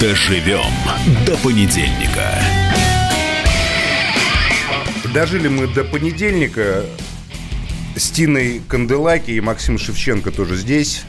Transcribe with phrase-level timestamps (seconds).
[0.00, 0.60] Доживем
[1.24, 2.38] до понедельника.
[5.14, 6.84] Дожили мы до понедельника.
[7.96, 11.04] С Тиной Канделаки и Максим Шевченко тоже здесь.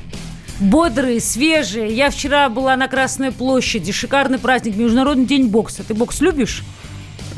[0.62, 1.94] Бодрые, свежие.
[1.94, 3.92] Я вчера была на Красной площади.
[3.92, 4.78] Шикарный праздник.
[4.78, 5.84] Международный день бокса.
[5.84, 6.64] Ты бокс любишь?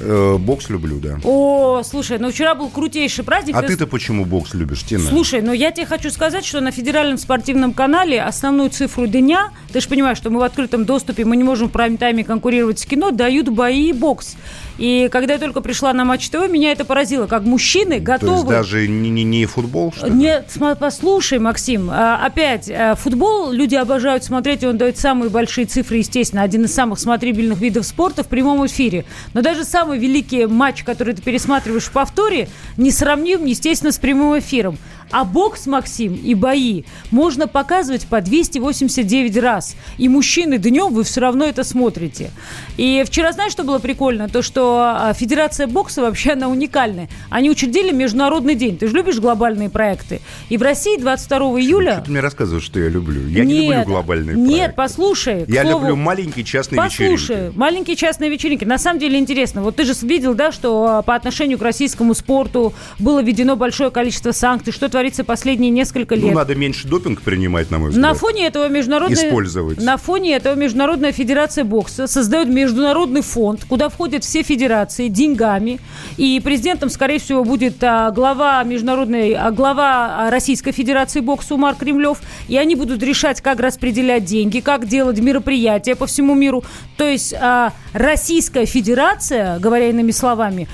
[0.01, 1.19] Э, бокс люблю, да.
[1.23, 3.55] О, слушай, ну вчера был крутейший праздник.
[3.55, 5.03] А ты-то почему бокс любишь, Тина?
[5.03, 9.81] Слушай, ну я тебе хочу сказать, что на федеральном спортивном канале основную цифру дня, ты
[9.81, 13.11] же понимаешь, что мы в открытом доступе, мы не можем в прайм-тайме конкурировать с кино,
[13.11, 14.35] дают бои и бокс.
[14.79, 18.29] И когда я только пришла на Матч ТВ, меня это поразило, как мужчины готовы...
[18.29, 20.13] То есть даже не, не, не футбол, что ли?
[20.13, 25.65] Нет, послушай, Максим, а, опять, а, футбол люди обожают смотреть, и он дает самые большие
[25.65, 29.03] цифры, естественно, один из самых смотрибельных видов спорта в прямом эфире.
[29.33, 34.37] Но даже самый великий матч, который ты пересматриваешь в повторе, не сравним, естественно, с прямым
[34.37, 34.77] эфиром.
[35.11, 39.75] А бокс, Максим, и бои можно показывать по 289 раз.
[39.97, 42.31] И мужчины днем вы все равно это смотрите.
[42.77, 44.29] И вчера, знаешь, что было прикольно?
[44.29, 47.09] То, что а, Федерация бокса вообще, она уникальная.
[47.29, 48.77] Они учредили Международный день.
[48.77, 50.21] Ты же любишь глобальные проекты.
[50.49, 51.93] И в России 22 июля...
[51.93, 53.27] Что ты мне рассказываешь, что я люблю?
[53.27, 54.59] Я нет, не люблю глобальные нет, проекты.
[54.59, 55.45] Нет, послушай.
[55.47, 57.21] Я слову, люблю маленькие частные послушай, вечеринки.
[57.21, 58.65] Послушай, маленькие частные вечеринки.
[58.65, 59.63] На самом деле интересно.
[59.63, 63.89] Вот ты же видел, да, что а, по отношению к российскому спорту было введено большое
[63.89, 64.71] количество санкций.
[64.71, 66.25] Что творится последние несколько лет.
[66.25, 68.11] Ну, надо меньше допинг принимать, на мой взгляд.
[68.11, 69.29] На фоне этого международная...
[69.29, 69.81] Использовать.
[69.81, 75.79] На фоне этого Международная Федерация бокса создает международный фонд, куда входят все федерации деньгами.
[76.17, 81.75] И президентом, скорее всего, будет а, глава международной, а, глава а, Российской Федерации бокса Умар
[81.75, 82.17] Кремлев.
[82.49, 86.61] И они будут решать, как распределять деньги, как делать мероприятия по всему миру.
[86.97, 90.67] То есть а, Российская Федерация, говоря иными словами,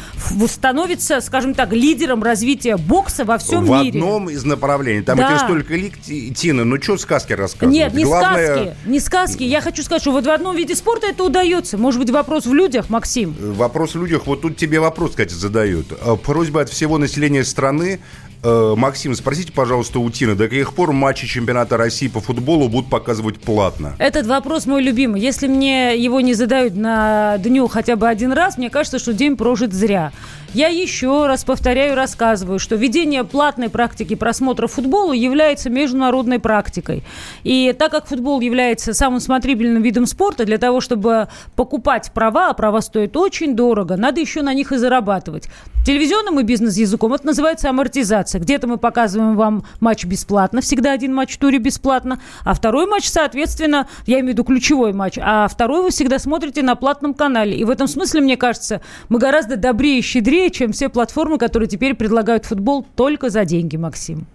[0.47, 3.99] становится, скажем так, лидером развития бокса во всем в мире.
[3.99, 5.01] В одном из направлений.
[5.01, 5.31] Там да.
[5.31, 7.73] этих столько лик, Тина, ну что сказки рассказывать?
[7.75, 8.55] Нет, не Главное...
[8.55, 9.43] сказки, не сказки.
[9.43, 11.77] Я хочу сказать, что вот в одном виде спорта это удается.
[11.77, 13.35] Может быть, вопрос в людях, Максим?
[13.39, 14.25] Вопрос в людях.
[14.25, 15.87] Вот тут тебе вопрос, кстати, задают.
[16.01, 17.99] А, просьба от всего населения страны
[18.45, 23.39] Максим, спросите, пожалуйста, у Тины, до каких пор матчи чемпионата России по футболу будут показывать
[23.39, 23.95] платно?
[23.97, 25.19] Этот вопрос мой любимый.
[25.19, 29.35] Если мне его не задают на дню хотя бы один раз, мне кажется, что день
[29.35, 30.11] прожит зря.
[30.53, 37.03] Я еще раз повторяю рассказываю, что введение платной практики просмотра футбола является международной практикой.
[37.43, 42.53] И так как футбол является самым смотрибельным видом спорта, для того, чтобы покупать права, а
[42.53, 45.49] права стоят очень дорого, надо еще на них и зарабатывать.
[45.85, 48.34] Телевизионным и бизнес-языком это называется амортизация.
[48.39, 53.07] Где-то мы показываем вам матч бесплатно, всегда один матч в туре бесплатно, а второй матч,
[53.09, 57.57] соответственно, я имею в виду ключевой матч, а второй вы всегда смотрите на платном канале.
[57.57, 61.67] И в этом смысле, мне кажется, мы гораздо добрее и щедрее чем все платформы, которые
[61.69, 64.25] теперь предлагают футбол только за деньги, Максим.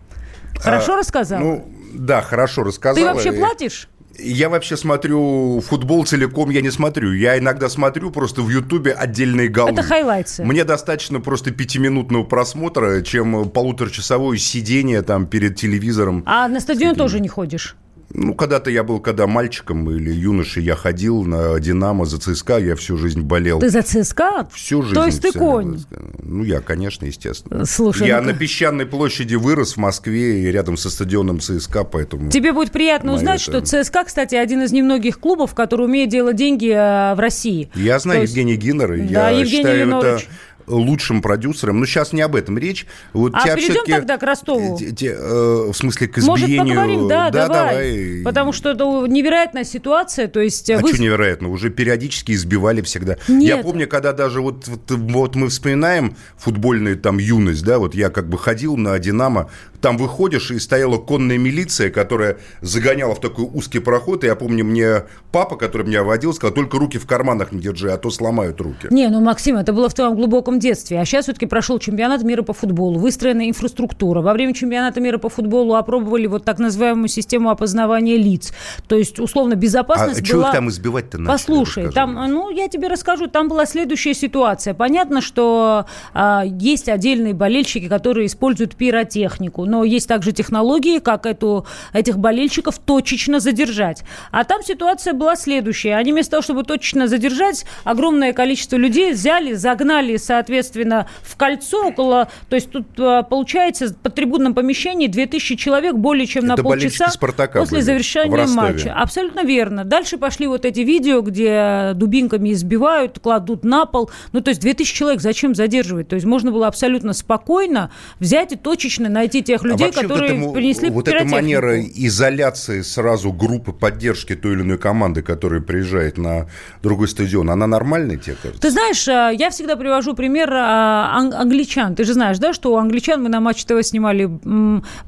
[0.58, 1.40] Хорошо а, рассказал?
[1.40, 2.96] Ну, да, хорошо рассказал.
[2.96, 3.88] Ты вообще платишь?
[4.22, 7.12] Я вообще смотрю футбол целиком, я не смотрю.
[7.12, 9.72] Я иногда смотрю просто в Ютубе отдельные голы.
[9.72, 10.44] Это хайлайтсы.
[10.44, 16.22] Мне достаточно просто пятиминутного просмотра, чем полуторачасовое сидение там перед телевизором.
[16.26, 17.76] А на стадион тоже не ходишь?
[18.12, 22.74] Ну, когда-то я был, когда мальчиком или юношей, я ходил на «Динамо» за ЦСКА, я
[22.74, 23.60] всю жизнь болел.
[23.60, 24.48] Ты за ЦСКА?
[24.52, 24.94] Всю жизнь.
[24.94, 25.80] То есть ты конь?
[26.22, 27.64] Ну, я, конечно, естественно.
[27.64, 32.30] Слушай, я ну на песчаной площади вырос в Москве и рядом со стадионом ЦСКА, поэтому...
[32.30, 33.64] Тебе будет приятно узнать, это...
[33.64, 37.70] что ЦСКА, кстати, один из немногих клубов, который умеет делать деньги э, в России.
[37.74, 38.32] Я знаю есть...
[38.32, 40.22] Евгений Гиннер, да, я Евгений считаю Ленорович.
[40.22, 40.30] это
[40.66, 41.80] лучшим продюсером.
[41.80, 42.86] Но сейчас не об этом речь.
[43.12, 44.78] Вот а перейдем тогда к Ростову.
[44.78, 46.58] Те, те, э, в смысле, к избиению...
[46.58, 47.08] Может, поговорим?
[47.08, 47.74] Да, да давай.
[47.74, 48.22] давай.
[48.24, 50.28] Потому что это невероятная ситуация.
[50.28, 50.88] То есть, а вы...
[50.92, 51.48] что невероятно?
[51.48, 53.16] Уже периодически избивали всегда.
[53.28, 53.42] Нет.
[53.42, 58.10] Я помню, когда даже вот, вот, вот мы вспоминаем футбольную там юность, да, вот я
[58.10, 63.44] как бы ходил на «Динамо», там выходишь, и стояла конная милиция, которая загоняла в такой
[63.52, 64.24] узкий проход.
[64.24, 67.90] И я помню, мне папа, который меня водил, сказал, только руки в карманах не держи,
[67.90, 68.88] а то сломают руки.
[68.90, 71.00] Не, ну, Максим, это было в твоем глубоком детстве.
[71.00, 74.20] А сейчас все-таки прошел чемпионат мира по футболу, выстроена инфраструктура.
[74.20, 78.52] Во время чемпионата мира по футболу опробовали вот так называемую систему опознавания лиц.
[78.86, 80.42] То есть, условно, безопасность а была...
[80.44, 81.32] что их там избивать-то начали?
[81.32, 84.74] Послушай, там, ну, я тебе расскажу, там была следующая ситуация.
[84.74, 91.64] Понятно, что а, есть отдельные болельщики, которые используют пиротехнику но есть также технологии, как эту,
[91.92, 94.02] этих болельщиков точечно задержать.
[94.32, 95.94] А там ситуация была следующая.
[95.94, 102.28] Они вместо того, чтобы точечно задержать, огромное количество людей взяли, загнали, соответственно, в кольцо около...
[102.48, 107.08] То есть тут а, получается под трибунном помещении 2000 человек более чем Это на полчаса
[107.10, 108.92] Спартака после завершения матча.
[108.92, 109.84] Абсолютно верно.
[109.84, 114.10] Дальше пошли вот эти видео, где дубинками избивают, кладут на пол.
[114.32, 116.08] Ну, то есть 2000 человек зачем задерживать?
[116.08, 120.32] То есть можно было абсолютно спокойно взять и точечно найти тех тех людей, а которые
[120.32, 125.60] вот этому, принесли Вот эта манера изоляции сразу группы поддержки той или иной команды, которая
[125.60, 126.48] приезжает на
[126.82, 128.60] другой стадион, она нормальная тебе кажется?
[128.60, 131.94] Ты знаешь, э, я всегда привожу пример англичан.
[131.94, 134.30] Ты же знаешь, да, что у англичан мы на Матч ТВ снимали,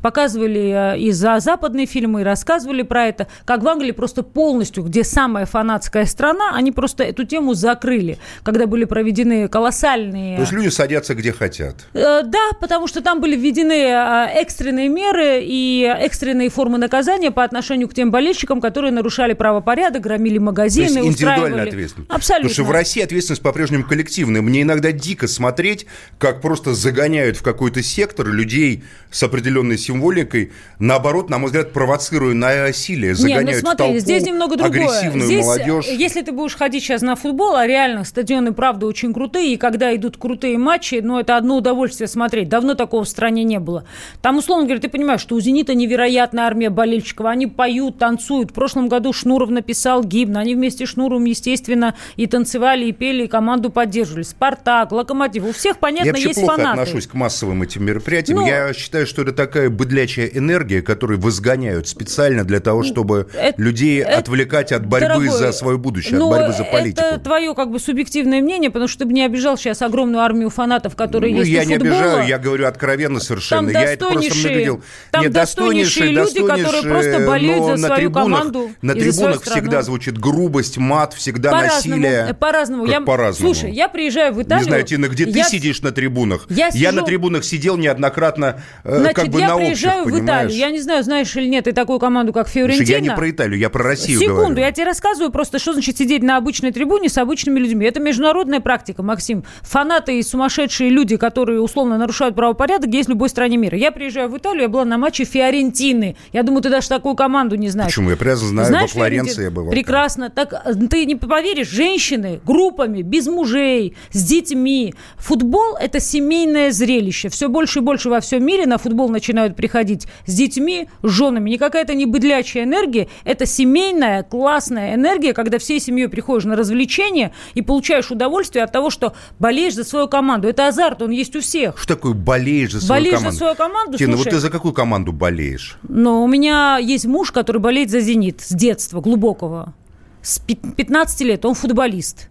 [0.00, 5.04] показывали и за западные фильмы, и рассказывали про это, как в Англии просто полностью, где
[5.04, 10.36] самая фанатская страна, они просто эту тему закрыли, когда были проведены колоссальные...
[10.36, 11.76] То есть люди садятся где хотят?
[11.94, 17.44] Э, да, потому что там были введены э, экстренные меры и экстренные формы наказания по
[17.44, 22.10] отношению к тем болельщикам, которые нарушали правопорядок, громили магазины, То есть индивидуальная ответственность.
[22.10, 22.48] Абсолютно.
[22.48, 24.42] Потому что в России ответственность по-прежнему коллективная.
[24.42, 25.86] Мне иногда дико смотреть,
[26.18, 32.34] как просто загоняют в какой-то сектор людей с определенной символикой, наоборот, на мой взгляд, провоцируя
[32.34, 34.86] насилие, загоняют Не, ну смотри, в толпу здесь немного другое.
[34.86, 35.86] агрессивную здесь, молодежь.
[35.86, 39.94] Если ты будешь ходить сейчас на футбол, а реально стадионы, правда, очень крутые, и когда
[39.94, 42.48] идут крутые матчи, ну, это одно удовольствие смотреть.
[42.48, 43.84] Давно такого в стране не было.
[44.20, 47.26] Там, условно говоря, ты понимаешь, что у «Зенита» невероятная армия болельщиков.
[47.26, 48.50] Они поют, танцуют.
[48.50, 50.36] В прошлом году Шнуров написал гимн.
[50.36, 54.22] Они вместе с Шнуровым, естественно, и танцевали, и пели, и команду поддерживали.
[54.22, 55.44] «Спартак», «Локомотив».
[55.44, 56.80] У всех, понятно, Я есть плохо фанаты.
[56.80, 58.38] отношусь к массовым этим мероприятиям.
[58.40, 63.60] Ну, Я считаю, что это такая быдлячая энергия, которую возгоняют специально для того, чтобы это,
[63.60, 67.02] людей это, отвлекать от борьбы дорогой, за свое будущее, от борьбы за политику.
[67.02, 70.50] Это твое как бы субъективное мнение, потому что ты бы не обижал сейчас огромную армию
[70.50, 73.72] фанатов, которые ну, есть я у не обижаю, я говорю откровенно совершенно.
[73.72, 74.82] Там я это видел.
[75.10, 80.18] Там Нет, достойнейшие люди, которые просто болеют за свою трибунах, команду На трибунах всегда звучит
[80.18, 82.34] грубость, мат, всегда по насилие.
[82.34, 82.86] По-разному.
[82.86, 83.54] Я, по-разному?
[83.54, 84.64] Слушай, я приезжаю в Италию.
[84.64, 85.44] Не знаю, Тина, где я...
[85.44, 86.46] ты сидишь на трибунах?
[86.48, 86.82] Я, сижу...
[86.82, 90.56] я на трибунах сидел неоднократно, э, Значит, как бы я на приезжаю общих, в Италию.
[90.56, 92.86] Я не знаю, знаешь или нет, ты такую команду, как Фиорентина.
[92.86, 94.60] Слушай, я не про Италию, я про Россию Секунду, говорю.
[94.60, 97.86] я тебе рассказываю просто, что значит сидеть на обычной трибуне с обычными людьми.
[97.86, 99.44] Это международная практика, Максим.
[99.62, 103.76] Фанаты и сумасшедшие люди, которые условно нарушают правопорядок, есть в любой стране мира.
[103.76, 106.16] Я приезжаю в Италию, я была на матче Фиорентины.
[106.32, 107.90] Я думаю, ты даже такую команду не знаешь.
[107.90, 108.10] Почему?
[108.10, 109.70] Я прямо знаю, знаешь, во Флоренции я бывал.
[109.70, 110.30] Прекрасно.
[110.30, 114.94] Так ты не поверишь, женщины группами, без мужей, с детьми.
[115.16, 117.28] Футбол– это семейное зрелище.
[117.28, 121.50] Все больше и больше во всем мире на футбол начинают приходить с детьми, с женами.
[121.50, 127.32] Не какая-то не быдлячая энергия, это семейная, классная энергия, когда всей семьей приходишь на развлечение
[127.54, 130.48] и получаешь удовольствие от того, что болеешь за свою команду.
[130.48, 131.78] Это азарт, он есть у всех.
[131.78, 133.32] Что такое болеешь за свою болеешь команду?
[133.32, 133.91] за свою команду?
[133.98, 135.78] Тина, Слушай, вот ты за какую команду болеешь?
[135.88, 139.74] Ну, у меня есть муж, который болеет за «Зенит» с детства, глубокого.
[140.22, 142.28] С 15 лет, он футболист.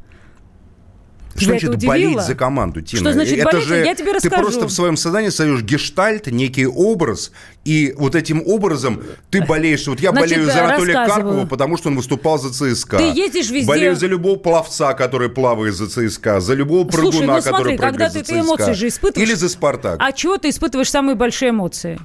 [1.35, 2.99] Что значит болеть за команду, Тина?
[3.01, 3.67] Что значит это болеть?
[3.67, 4.35] Же, Я тебе расскажу.
[4.35, 7.31] Ты просто в своем сознании создаешь гештальт, некий образ,
[7.65, 9.85] и вот этим образом ты болеешь.
[9.87, 12.97] Вот я значит, болею за Анатолия Карпова, потому что он выступал за ЦСКА.
[12.97, 13.67] Ты ездишь везде.
[13.67, 17.77] Болею за любого пловца, который плавает за ЦСКА, за любого прыгуна, Слушай, ну, смотри, который
[17.77, 18.39] прыгает когда за ты ЦСКА.
[18.39, 19.29] эмоции же испытываешь.
[19.29, 19.97] Или за Спартак.
[19.99, 21.99] А чего ты испытываешь самые большие эмоции?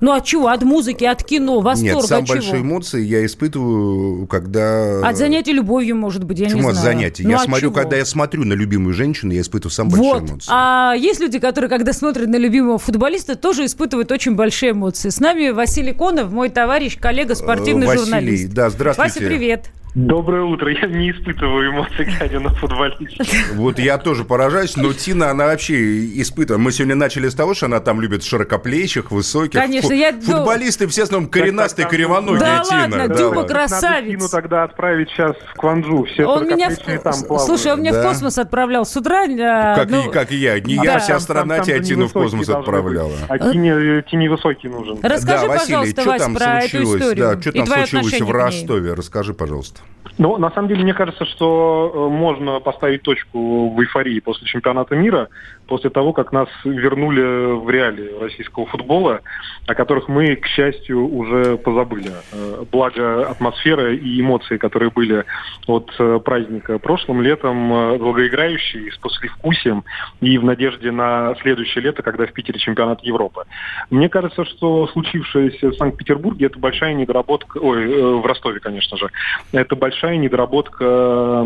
[0.00, 0.48] Ну от чего?
[0.48, 2.36] От музыки, от кино, восторг, Нет, самые от чего?
[2.36, 5.00] большие эмоции я испытываю, когда...
[5.06, 6.94] От занятий любовью, может быть, я Почему не от знаю.
[6.96, 7.24] занятий?
[7.24, 7.74] Ну, я от смотрю, чего?
[7.74, 10.18] когда я смотрю на любимую женщину, я испытываю самые Вот.
[10.20, 10.50] большие эмоции.
[10.54, 15.08] А есть люди, которые, когда смотрят на любимого футболиста, тоже испытывают очень большие эмоции.
[15.08, 18.52] С нами Василий Конов, мой товарищ, коллега, спортивный Э, Василий, журналист.
[18.52, 19.14] да, здравствуйте.
[19.20, 19.64] Вася, привет.
[19.94, 20.70] Доброе утро.
[20.70, 23.24] Я не испытываю эмоций, глядя на футболиста.
[23.54, 26.62] Вот я тоже поражаюсь, но Тина, она вообще испытывает.
[26.62, 29.58] Мы сегодня начали с того, что она там любит широкоплечих, высоких.
[29.58, 32.80] Конечно, Фу- я- Футболисты все в основном коренастые, Так, так, кривоногие, Да Тина.
[32.82, 33.48] ладно, да Дюба ладно.
[33.54, 33.82] красавец.
[34.04, 36.04] Надо Тину тогда отправить сейчас в Кванджу.
[36.04, 36.76] Все Он меня, в...
[36.76, 37.46] там плавают.
[37.46, 38.02] слушай, он меня Да.
[38.02, 39.24] в космос отправлял с утра.
[39.24, 40.60] а, Как, ну, и, как и я.
[40.60, 40.82] Не Да.
[40.84, 43.08] я, Там- вся там- страна там тебя же Тину в космос отправляла.
[43.08, 43.18] быть.
[43.28, 44.98] А Тине, Тине высокий нужен.
[45.02, 47.00] Расскажи, да, Василий, пожалуйста, что Вась, там про эту случилось?
[47.00, 47.24] историю.
[47.34, 48.30] Да, что и там случилось в.
[48.30, 48.94] Ростове?
[48.94, 49.80] Расскажи, пожалуйста.
[50.18, 54.96] Ну, на самом деле, мне кажется, что э, можно поставить точку в эйфории после чемпионата
[54.96, 55.28] мира,
[55.68, 59.20] после того, как нас вернули в реалии российского футбола,
[59.66, 62.10] о которых мы, к счастью, уже позабыли.
[62.32, 65.24] Э, Благо атмосфера и эмоции, которые были
[65.66, 67.68] от э, праздника прошлым летом,
[67.98, 69.84] долгоиграющие, с послевкусием
[70.20, 73.44] и в надежде на следующее лето, когда в Питере чемпионат Европы.
[73.90, 79.10] Мне кажется, что случившееся в Санкт-Петербурге это большая недоработка, ой, в Ростове, конечно же,
[79.52, 81.44] это большая недоработка э,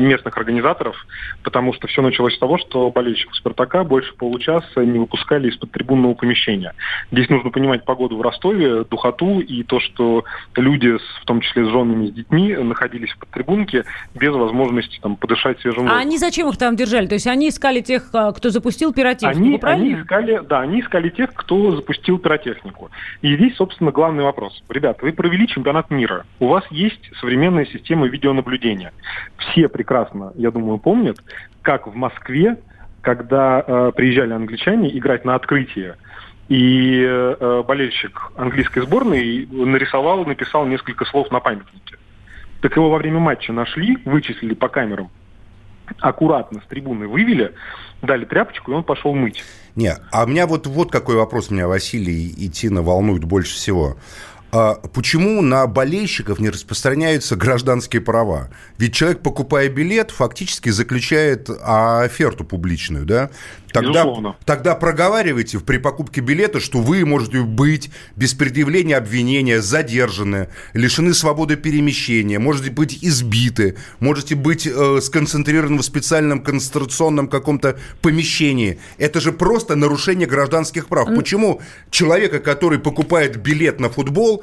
[0.00, 0.96] местных организаторов,
[1.42, 6.14] потому что все началось с того, что болельщиков «Спартака» больше получаса не выпускали из-под трибунного
[6.14, 6.72] помещения.
[7.12, 10.24] Здесь нужно понимать погоду в Ростове, духоту и то, что
[10.56, 15.60] люди, в том числе с женами, с детьми, находились под трибунке без возможности там, подышать
[15.60, 16.00] свежим А воздухом.
[16.06, 17.06] они зачем их там держали?
[17.06, 19.84] То есть они искали тех, а, кто запустил пиротехнику, Они, правильно?
[19.86, 22.90] они искали, да, они искали тех, кто запустил пиротехнику.
[23.22, 24.62] И здесь, собственно, главный вопрос.
[24.68, 26.24] Ребята, вы провели чемпионат мира.
[26.40, 27.00] У вас есть
[27.56, 28.92] современная система видеонаблюдения.
[29.38, 31.18] Все прекрасно, я думаю, помнят,
[31.62, 32.56] как в Москве,
[33.00, 35.96] когда э, приезжали англичане играть на открытие,
[36.48, 41.96] И э, болельщик английской сборной нарисовал, написал несколько слов на памятнике.
[42.60, 45.10] Так его во время матча нашли, вычислили по камерам,
[45.98, 47.52] аккуратно с трибуны вывели,
[48.02, 49.42] дали тряпочку, и он пошел мыть.
[49.74, 53.96] Не, а у меня вот, вот какой вопрос меня, Василий и Тина, волнует больше всего.
[54.58, 58.48] А почему на болельщиков не распространяются гражданские права?
[58.78, 63.28] Ведь человек, покупая билет, фактически заключает оферту публичную, да?
[63.72, 64.06] Тогда,
[64.46, 71.56] тогда проговаривайте при покупке билета, что вы можете быть без предъявления обвинения задержаны, лишены свободы
[71.56, 78.78] перемещения, можете быть избиты, можете быть э, сконцентрированы в специальном концентрационном каком-то помещении.
[78.96, 81.08] Это же просто нарушение гражданских прав.
[81.14, 81.60] Почему
[81.90, 84.42] человека, который покупает билет на футбол,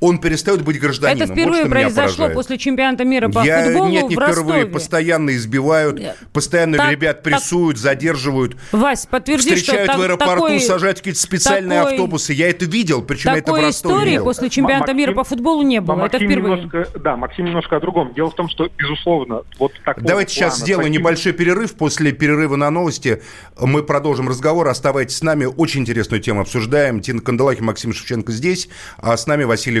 [0.00, 1.22] он перестает быть гражданином.
[1.22, 4.66] Это впервые вот произошло после чемпионата мира по Я, футболу Нет, не в впервые.
[4.66, 6.00] Постоянно избивают,
[6.32, 8.56] постоянно так, ребят прессуют, так, задерживают.
[8.72, 12.32] Вась, подтверди, Встречают что в аэропорту, такой, сажать какие-то специальные такой, автобусы.
[12.32, 14.24] Я это видел, причем такой это в Ростове истории видел.
[14.24, 15.96] после чемпионата Максим, мира по футболу не было.
[15.96, 16.56] Максим это впервые.
[16.62, 18.14] Немножко, да, Максим немножко о другом.
[18.14, 20.02] Дело в том, что, безусловно, вот так.
[20.02, 21.00] Давайте сейчас сделаем таким...
[21.00, 21.74] небольшой перерыв.
[21.74, 23.22] После перерыва на новости
[23.60, 24.68] мы продолжим разговор.
[24.68, 25.44] Оставайтесь с нами.
[25.44, 27.00] Очень интересную тему обсуждаем.
[27.00, 28.68] Тина Канделахи, Максим Шевченко здесь.
[28.98, 29.80] А с нами Василий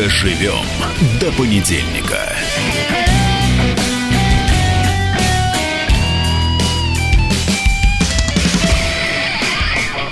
[0.00, 0.64] Доживем
[1.20, 2.34] до понедельника.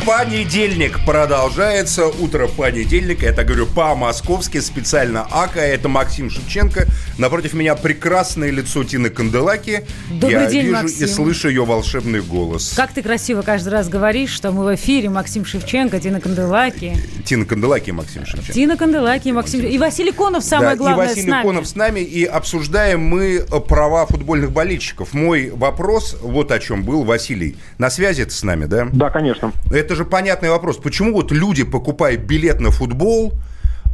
[0.08, 2.06] Понедельник продолжается.
[2.06, 3.26] Утро понедельника.
[3.26, 5.60] Это говорю по-московски, специально АКА.
[5.60, 6.86] Это Максим Шевченко.
[7.18, 9.84] Напротив меня прекрасное лицо Тины Канделаки.
[10.10, 11.04] Добрый Я день, вижу Максим.
[11.04, 12.72] и слышу ее волшебный голос.
[12.74, 15.10] Как ты красиво каждый раз говоришь, что мы в эфире.
[15.10, 16.96] Максим Шевченко, Тина Канделаки.
[17.26, 18.52] Тина Канделаки и Максим Шевченко.
[18.54, 19.60] Тина Канделаки и Максим.
[19.60, 21.42] И Василий Конов, самое да, главное, и Василий с нами.
[21.42, 22.00] Конов с нами.
[22.00, 25.12] И обсуждаем мы права футбольных болельщиков.
[25.12, 27.58] Мой вопрос вот о чем был, Василий.
[27.76, 28.88] На связи это с нами, да?
[28.90, 29.52] Да, конечно.
[29.70, 30.78] Это же понятный вопрос.
[30.78, 33.34] Почему вот люди, покупая билет на футбол,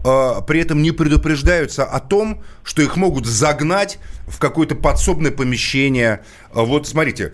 [0.04, 6.20] э, при этом не предупреждаются о том, что их могут загнать в какое-то подсобное помещение.
[6.54, 7.32] Э, Вот смотрите,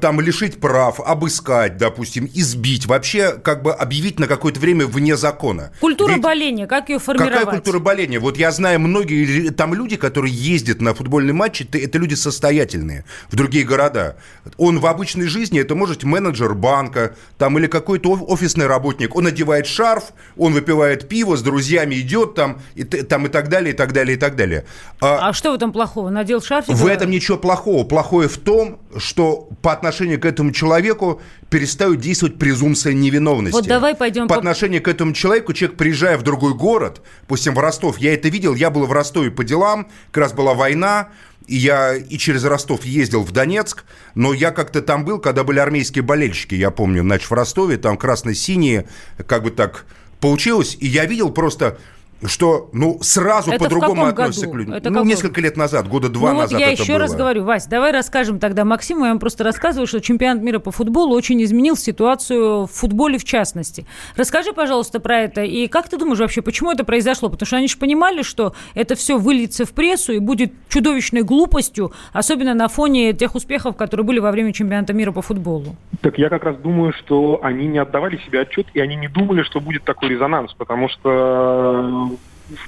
[0.00, 5.72] там лишить прав, обыскать, допустим, избить, вообще как бы объявить на какое-то время вне закона.
[5.80, 7.34] Культура Ведь боления, как ее формировать?
[7.34, 8.18] Какая культура боления?
[8.18, 13.36] Вот я знаю многие там люди, которые ездят на футбольные матчи, это, люди состоятельные в
[13.36, 14.16] другие города.
[14.56, 19.14] Он в обычной жизни, это может менеджер банка там или какой-то оф- офисный работник.
[19.16, 20.04] Он одевает шарф,
[20.36, 24.16] он выпивает пиво, с друзьями идет там и, там, и так далее, и так далее,
[24.16, 24.64] и так далее.
[25.00, 26.10] А, А что в этом плохого?
[26.10, 26.74] Надел шарфик?
[26.74, 27.84] в этом ничего плохого.
[27.84, 33.56] Плохое в том, что по отношению к этому человеку перестают действовать презумпция невиновности.
[33.56, 37.58] Вот давай пойдем по отношению к этому человеку, человек, приезжая в другой город, допустим, в
[37.58, 41.08] Ростов, я это видел, я был в Ростове по делам, как раз была война,
[41.46, 43.84] и я и через Ростов ездил в Донецк,
[44.14, 47.96] но я как-то там был, когда были армейские болельщики, я помню, значит, в Ростове, там
[47.96, 48.86] красно-синие,
[49.26, 49.86] как бы так
[50.20, 51.78] получилось, и я видел просто
[52.24, 54.52] что, ну, сразу по-другому относятся году?
[54.52, 54.74] к людям.
[54.74, 55.08] Это ну, какой?
[55.08, 57.00] несколько лет назад, года два ну, назад вот я это еще было.
[57.00, 59.04] раз говорю, Вась, давай расскажем тогда Максиму.
[59.04, 63.24] Я вам просто рассказываю, что чемпионат мира по футболу очень изменил ситуацию в футболе в
[63.24, 63.86] частности.
[64.16, 65.42] Расскажи, пожалуйста, про это.
[65.42, 67.28] И как ты думаешь вообще, почему это произошло?
[67.28, 71.92] Потому что они же понимали, что это все выльется в прессу и будет чудовищной глупостью,
[72.12, 75.76] особенно на фоне тех успехов, которые были во время чемпионата мира по футболу.
[76.00, 79.42] Так я как раз думаю, что они не отдавали себе отчет, и они не думали,
[79.42, 82.07] что будет такой резонанс, потому что,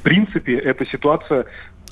[0.01, 1.45] в принципе, эта ситуация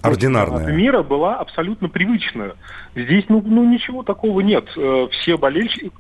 [0.03, 0.73] Ординарная.
[0.73, 2.55] мира была абсолютно привычная.
[2.95, 4.65] Здесь ну, ну ничего такого нет.
[4.77, 5.91] Э, все болельщики,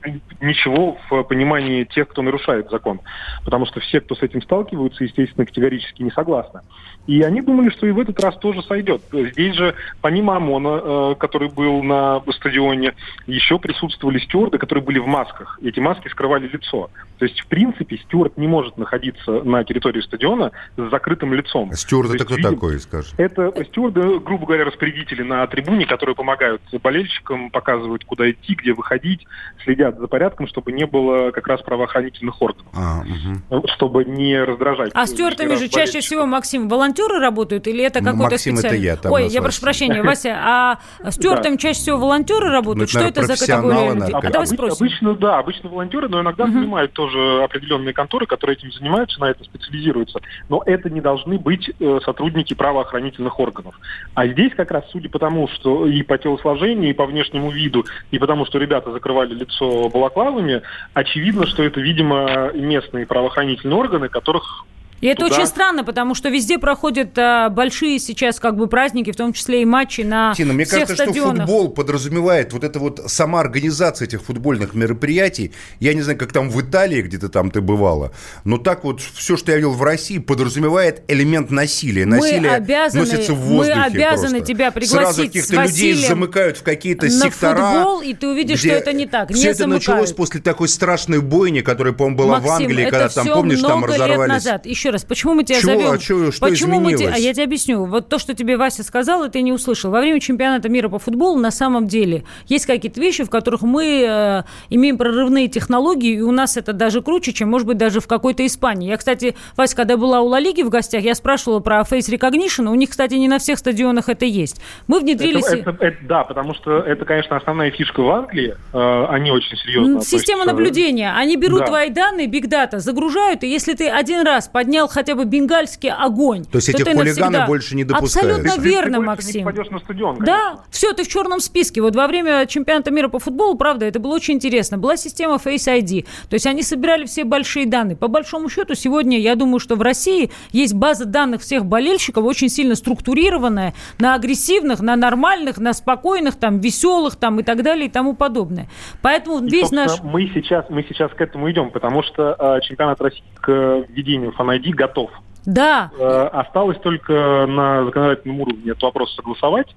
[0.40, 3.00] ничего в понимании тех, кто нарушает закон.
[3.44, 6.60] Потому что все, кто с этим сталкиваются, естественно, категорически не согласны.
[7.06, 9.02] И они думали, что и в этот раз тоже сойдет.
[9.10, 12.94] Здесь же, помимо ОМОНа, э, который был на стадионе,
[13.26, 15.58] еще присутствовали стюарды, которые были в масках.
[15.62, 16.90] Эти маски скрывали лицо.
[17.18, 21.72] То есть, в принципе, стюард не может находиться на территории стадиона с закрытым лицом.
[21.72, 23.08] Стюард это кто видим, такой, скажи?
[23.16, 23.48] Это
[23.88, 29.26] стюарды, грубо говоря, распорядители на трибуне, которые помогают болельщикам, показывают, куда идти, где выходить,
[29.64, 32.72] следят за порядком, чтобы не было как раз правоохранительных органов.
[32.74, 33.02] А,
[33.50, 33.66] угу.
[33.74, 34.92] Чтобы не раздражать.
[34.94, 38.78] А стюартами же чаще всего, Максим, волонтеры работают или это какой-то Максим, специальный?
[38.78, 38.96] это я.
[38.96, 40.78] Там Ой, я прошу прощения, Вася, а
[41.10, 42.92] стюартами чаще всего волонтеры работают?
[42.92, 44.14] Ну, Что это за категория людей?
[44.14, 44.86] А давай спросим.
[44.86, 49.44] Обычно, да, обычно волонтеры, но иногда занимают тоже определенные конторы, которые этим занимаются, на это
[49.44, 50.20] специализируются.
[50.48, 53.77] Но это не должны быть э, сотрудники правоохранительных органов.
[54.14, 57.84] А здесь как раз, судя по тому, что и по телосложению, и по внешнему виду,
[58.10, 60.62] и потому что ребята закрывали лицо балаклавами,
[60.94, 64.64] очевидно, что это, видимо, местные правоохранительные органы, которых
[65.00, 65.36] и это туда.
[65.36, 69.62] очень странно, потому что везде проходят а, большие сейчас как бы праздники, в том числе
[69.62, 71.36] и матчи на Тина, мне всех кажется, стадионах.
[71.36, 75.52] что футбол подразумевает вот это вот сама организация этих футбольных мероприятий.
[75.80, 78.12] Я не знаю, как там в Италии где-то там ты бывала,
[78.44, 82.06] но так вот все, что я видел в России, подразумевает элемент насилия.
[82.06, 84.46] Насилие мы обязаны, носится в воздухе Мы обязаны просто.
[84.46, 87.56] тебя пригласить Сразу каких-то людей замыкают в какие-то на сектора.
[87.56, 89.30] футбол, и ты увидишь, что это не так.
[89.30, 89.86] Все не это замыкают.
[89.86, 93.84] началось после такой страшной бойни, которая, по-моему, была Максим, в Англии, когда там, помнишь, там
[93.84, 94.18] разорвались.
[94.18, 94.66] лет назад.
[94.66, 95.72] Еще раз, почему мы тебя Чего?
[95.72, 95.90] зовем?
[95.92, 97.08] А что, что почему мы те...
[97.08, 97.84] А я тебе объясню.
[97.84, 99.90] Вот то, что тебе Вася сказал, и ты не услышал.
[99.90, 104.04] Во время чемпионата мира по футболу на самом деле есть какие-то вещи, в которых мы
[104.06, 108.06] э, имеем прорывные технологии, и у нас это даже круче, чем, может быть, даже в
[108.06, 108.88] какой-то Испании.
[108.88, 112.68] Я, кстати, Вася, когда была у Ла Лиги в гостях, я спрашивала про Face Recognition.
[112.68, 114.60] У них, кстати, не на всех стадионах это есть.
[114.86, 115.38] Мы внедрили...
[115.38, 118.54] Это, это, это, да, потому что это, конечно, основная фишка в Англии.
[118.72, 120.46] Э, они очень серьезно Система относятся...
[120.46, 121.12] наблюдения.
[121.16, 121.66] Они берут Да.
[121.66, 126.44] твои данные, биг дата, загружают, и если ты один раз поднял хотя бы бенгальский огонь,
[126.44, 128.30] То есть то эти ты хулиганы навсегда- больше не допускают.
[128.30, 129.44] Абсолютно Ты- ты верно, больше Максим.
[129.72, 131.80] на стадион, Да, все, ты в черном списке.
[131.80, 134.78] Вот во время чемпионата мира по футболу, правда, это было очень интересно.
[134.78, 136.04] Была система Face ID.
[136.28, 137.96] То есть они собирали все большие данные.
[137.96, 142.48] По большому счету, сегодня я думаю, что в России есть база данных всех болельщиков, очень
[142.48, 147.90] сильно структурированная, на агрессивных, на нормальных, на спокойных, там, веселых, там, и так далее, и
[147.90, 148.68] тому подобное.
[149.02, 150.00] Поэтому И, весь наш...
[150.02, 154.58] мы сейчас мы сейчас к этому идем, потому что э, чемпионат России к введению Fan
[154.68, 155.10] ID готов.
[155.46, 159.74] Да, Э, осталось только на законодательном уровне этот вопрос согласовать.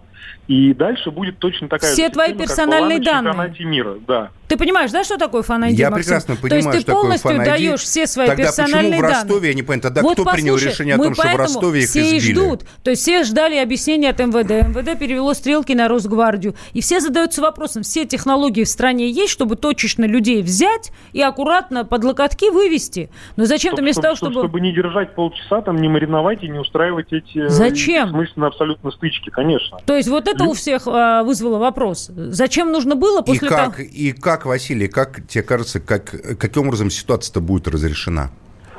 [0.48, 3.32] И дальше будет точно такая Все же твои система, как персональные данные.
[3.32, 3.96] чемпионате мира.
[4.06, 4.32] Да.
[4.50, 6.04] Ты понимаешь, да, что такое ID, Я Максим?
[6.04, 9.22] прекрасно То понимаю, есть ты полностью даешь все свои Тогда персональные почему в данные.
[9.22, 11.84] Ростове, я не понимаю, тогда вот кто принял послушай, решение о том, что в Ростове
[11.84, 12.34] их все и избили?
[12.34, 12.64] ждут.
[12.84, 14.68] То есть все ждали объяснения от МВД.
[14.68, 16.56] МВД перевело стрелки на Росгвардию.
[16.74, 21.86] И все задаются вопросом, все технологии в стране есть, чтобы точечно людей взять и аккуратно
[21.86, 23.10] под локотки вывести.
[23.38, 24.48] Но зачем-то вместо того, чтоб- чтобы...
[24.48, 28.10] чтобы не держать полчаса, там не мариновать и не устраивать эти э, Зачем?
[28.10, 29.78] смысленно абсолютно стычки, конечно.
[29.86, 32.12] То есть вот это у всех а, вызвало вопрос.
[32.16, 33.88] Зачем нужно было И после как, того...
[33.90, 38.32] и как, Василий, как тебе кажется, как, каким образом ситуация-то будет разрешена?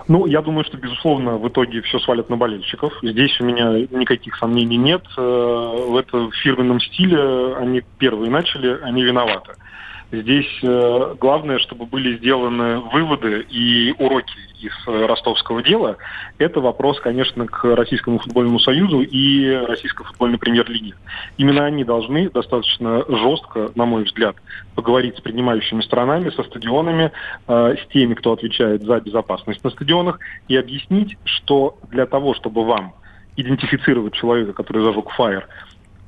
[0.09, 2.93] Ну, я думаю, что, безусловно, в итоге все свалят на болельщиков.
[3.03, 5.03] Здесь у меня никаких сомнений нет.
[5.17, 9.53] Э, В этом фирменном стиле они первые начали, они виноваты.
[10.13, 15.97] Здесь э, главное, чтобы были сделаны выводы и уроки из э, ростовского дела.
[16.37, 20.93] Это вопрос, конечно, к Российскому футбольному союзу и Российской футбольной премьер-лиге.
[21.39, 24.37] Именно они должны достаточно жестко, на мой взгляд,
[24.75, 27.11] поговорить с принимающими сторонами, со стадионами,
[27.49, 32.67] э, с теми, кто отвечает за безопасность на стадионах, и объяснить, что для того, чтобы
[32.67, 32.93] вам
[33.39, 35.49] идентифицировать человека, который зажег фаер,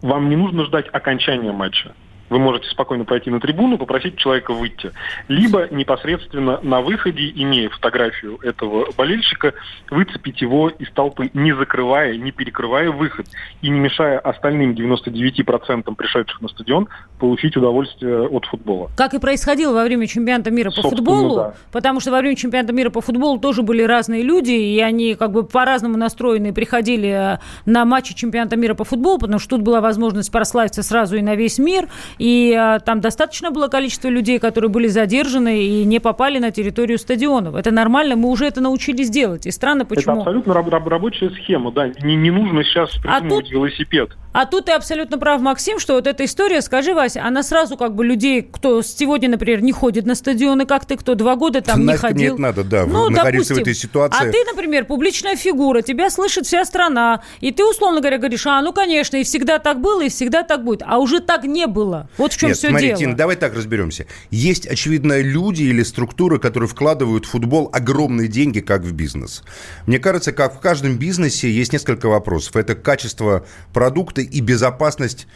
[0.02, 1.94] вам не нужно ждать окончания матча.
[2.30, 4.92] Вы можете спокойно пройти на трибуну, попросить человека выйти.
[5.28, 9.54] Либо непосредственно на выходе, имея фотографию этого болельщика,
[9.90, 13.26] выцепить его из толпы, не закрывая, не перекрывая выход
[13.62, 18.90] и не мешая остальным 99% пришедших на стадион получить удовольствие от футбола.
[18.96, 21.54] Как и происходило во время чемпионата мира по Собственно, футболу, да.
[21.72, 25.32] потому что во время чемпионата мира по футболу тоже были разные люди, и они как
[25.32, 29.80] бы по-разному настроены приходили э, на матчи чемпионата мира по футболу, потому что тут была
[29.80, 34.70] возможность прославиться сразу и на весь мир, и э, там достаточно было количество людей, которые
[34.70, 37.54] были задержаны и не попали на территорию стадионов.
[37.54, 39.46] Это нормально, мы уже это научились делать.
[39.46, 40.18] И странно, Это почему...
[40.20, 41.88] абсолютно раб- раб- рабочая схема, да.
[42.02, 44.10] Не, не нужно сейчас А придумывать тут- велосипед.
[44.32, 47.94] А тут ты абсолютно прав, Максим, что вот эта история, скажи, Вася, она сразу как
[47.94, 51.84] бы людей, кто сегодня, например, не ходит на стадионы, как ты, кто два года там
[51.84, 52.32] Нафиг не ходил.
[52.32, 53.56] Нет, надо, да, ну, находиться допустим.
[53.56, 54.28] в этой ситуации.
[54.28, 58.60] А ты, например, публичная фигура, тебя слышит вся страна, и ты, условно говоря, говоришь, а,
[58.60, 60.82] ну, конечно, и всегда так было, и всегда так будет.
[60.84, 62.03] А уже так не было.
[62.18, 62.98] Вот в чем нет, все смотри, дело.
[62.98, 64.06] Тина, давай так разберемся.
[64.30, 69.42] Есть, очевидно, люди или структуры, которые вкладывают в футбол огромные деньги, как в бизнес.
[69.86, 72.56] Мне кажется, как в каждом бизнесе есть несколько вопросов.
[72.56, 75.26] Это качество продукта и безопасность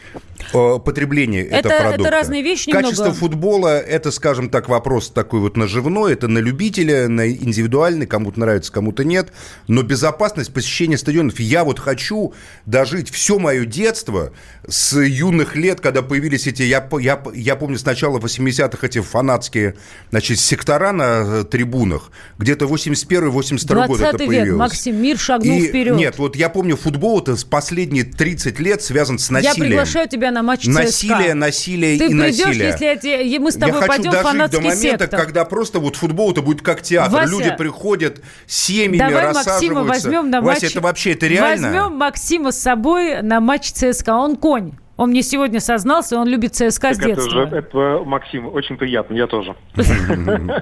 [0.55, 2.03] э, потребления это, этого продукта.
[2.03, 3.19] Это разные вещи Качество немного.
[3.19, 8.73] футбола– это, скажем так, вопрос такой вот наживной, это на любителя, на индивидуальный, кому-то нравится,
[8.73, 9.33] кому-то нет.
[9.67, 11.41] Но безопасность посещения стадионов.
[11.41, 12.35] Я вот хочу
[12.67, 14.33] дожить все мое детство
[14.67, 19.77] с юных лет, когда появились эти, я, я, я помню, с начала 80-х эти фанатские,
[20.11, 22.11] значит, сектора на трибунах.
[22.39, 24.59] Где-то 81-82 год это век, появилось.
[24.59, 25.97] Максим, мир шагнул и, вперед.
[25.97, 29.57] Нет, вот я помню, футбол это с последние 30 лет связан с насилием.
[29.57, 30.73] Я приглашаю тебя на матч ЦСКА.
[30.73, 32.69] Насилие, насилие Ты и придешь, насилие.
[32.69, 35.21] если я тебе, мы с тобой я пойдем хочу дожить до момента, сектор.
[35.21, 37.13] когда просто вот футбол это будет как театр.
[37.13, 39.51] Вася, Люди приходят семьями, Давай рассаживаются.
[39.53, 40.73] Максима возьмем на Вася, матч.
[40.73, 41.69] это вообще это реально?
[41.69, 44.11] Возьмем Максима с собой на матч ЦСКА.
[44.15, 44.73] Он конь.
[44.99, 47.43] Он мне сегодня сознался, он любит ЦСКА так с детства.
[47.43, 49.55] Это, же, это, Максим, очень приятно, я тоже.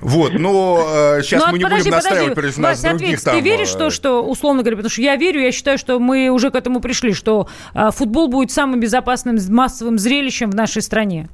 [0.00, 4.62] Вот, но сейчас мы не будем настраивать против нас других Ты веришь, что, что, условно
[4.62, 7.90] говоря, потому что я верю, я считаю, что мы уже к этому пришли, что а,
[7.90, 11.28] футбол будет самым безопасным массовым зрелищем в нашей стране?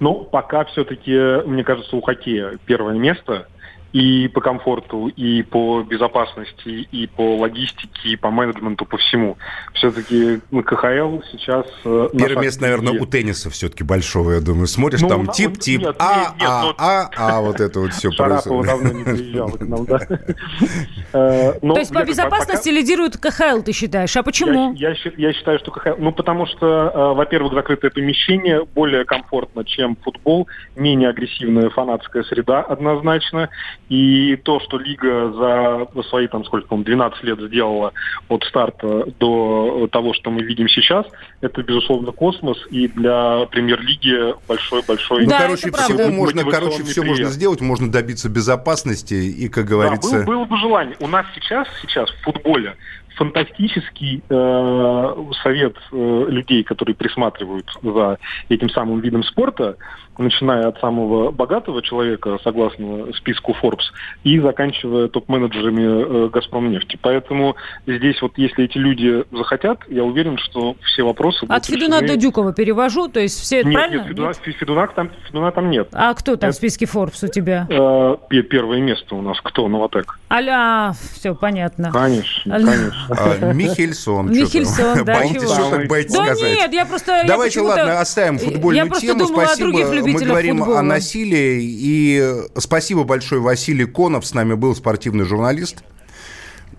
[0.00, 1.12] Ну, пока все-таки,
[1.46, 3.46] мне кажется, у хоккея первое место–
[3.92, 9.38] и по комфорту, и по безопасности, и по логистике, и по менеджменту, по всему.
[9.74, 11.66] Все-таки КХЛ сейчас...
[11.84, 14.66] Э, Первое место, наверное, у тенниса все-таки большого, я думаю.
[14.66, 18.92] Смотришь, ну, там тип-тип, а, а, а, а, а, вот это вот все Шарапова давно
[18.92, 20.00] не приезжал к нам, да.
[21.12, 24.14] Э, То есть по безопасности лидирует КХЛ, ты считаешь?
[24.16, 24.74] А почему?
[24.74, 25.94] Я считаю, что КХЛ...
[25.98, 32.60] Ну, потому что, э, во-первых, закрытое помещение более комфортно, чем футбол, менее агрессивная фанатская среда
[32.60, 33.48] однозначно,
[33.88, 37.92] и то, что Лига за свои, там, сколько, по 12 лет сделала
[38.28, 41.06] от старта до того, что мы видим сейчас,
[41.40, 42.58] это, безусловно, космос.
[42.70, 45.24] И для премьер-лиги большой-большой...
[45.24, 50.20] Ну, да, короче, всего можно, короче, все можно сделать, можно добиться безопасности и, как говорится...
[50.20, 50.96] Да, было, было бы желание.
[51.00, 52.76] У нас сейчас, сейчас в футболе
[53.18, 59.76] фантастический э, совет э, людей, которые присматривают за этим самым видом спорта,
[60.18, 63.84] начиная от самого богатого человека, согласно списку Forbes,
[64.24, 66.98] и заканчивая топ-менеджерами э, «Газпромнефти».
[67.00, 72.08] Поэтому здесь вот если эти люди захотят, я уверен, что все вопросы От Федуна решены...
[72.08, 73.98] до Дюкова перевожу, то есть все нет, правильно?
[74.00, 74.56] Нет, Федуна, нет?
[74.58, 75.88] Федуна, там, Федуна там нет.
[75.92, 77.66] А кто там Это, в списке Forbes у тебя?
[77.70, 79.38] Э, первое место у нас.
[79.42, 79.68] Кто?
[79.68, 80.18] Новотек.
[80.30, 81.92] Аля, все понятно.
[81.92, 82.66] Конечно, Аля.
[82.66, 83.06] конечно.
[83.10, 84.30] А, Михельсон.
[84.30, 85.14] Михельсон, да.
[85.20, 86.54] Боитесь что-то боитесь да сказать?
[86.54, 87.24] нет, я просто...
[87.26, 89.26] Давайте, ладно, оставим футбольную тему.
[89.26, 90.07] Спасибо.
[90.12, 91.60] Мы говорим о насилии.
[91.62, 95.82] И спасибо большое, Василий Конов с нами был, спортивный журналист.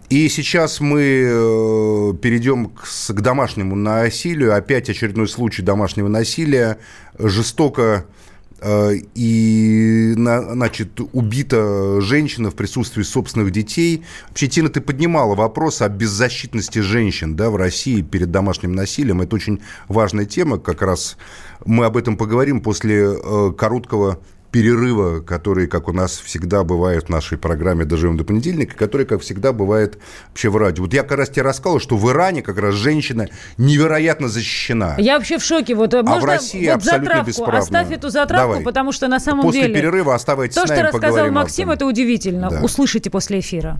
[0.09, 4.55] И сейчас мы э, перейдем к, к домашнему насилию.
[4.55, 6.79] Опять очередной случай домашнего насилия.
[7.19, 8.05] Жестоко
[8.63, 14.03] и, значит, убита женщина в присутствии собственных детей.
[14.29, 19.21] Вообще, Тина, ты поднимала вопрос о беззащитности женщин да, в России перед домашним насилием.
[19.21, 21.17] Это очень важная тема, как раз
[21.65, 24.19] мы об этом поговорим после э, короткого
[24.51, 29.21] перерыва, который, как у нас всегда бывает в нашей программе «Доживем до понедельника», который, как
[29.21, 30.83] всегда, бывает вообще в радио.
[30.83, 34.95] Вот я как раз тебе рассказывал, что в Иране как раз женщина невероятно защищена.
[34.97, 35.75] Я вообще в шоке.
[35.75, 37.59] Вот, а можно в России вот абсолютно затравку, бесправно.
[37.59, 38.63] Оставь эту затравку, Давай.
[38.63, 39.73] потому что на самом после деле...
[39.73, 42.49] После перерыва оставайтесь То, с нами, что рассказал Максим, это удивительно.
[42.49, 42.61] Да.
[42.61, 43.79] Услышите после эфира.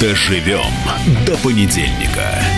[0.00, 0.74] Доживем
[1.24, 2.55] до понедельника.